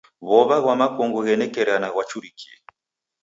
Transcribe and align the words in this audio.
W'ow'a 0.27 0.57
ghwa 0.63 0.73
makongo 0.81 1.19
ghenekeriana 1.25 1.87
ghwachurikie. 1.93 2.53